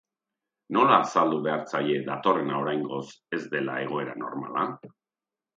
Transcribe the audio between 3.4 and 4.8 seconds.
dela egoera normala?